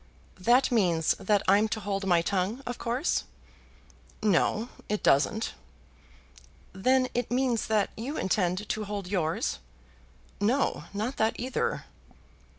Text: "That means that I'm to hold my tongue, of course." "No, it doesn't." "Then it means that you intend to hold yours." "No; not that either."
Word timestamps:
"That 0.39 0.71
means 0.71 1.13
that 1.19 1.43
I'm 1.47 1.67
to 1.67 1.79
hold 1.79 2.07
my 2.07 2.23
tongue, 2.23 2.63
of 2.65 2.79
course." 2.79 3.25
"No, 4.23 4.69
it 4.89 5.03
doesn't." 5.03 5.53
"Then 6.73 7.07
it 7.13 7.29
means 7.29 7.67
that 7.67 7.91
you 7.95 8.17
intend 8.17 8.67
to 8.67 8.85
hold 8.85 9.05
yours." 9.07 9.59
"No; 10.39 10.85
not 10.91 11.17
that 11.17 11.39
either." 11.39 11.85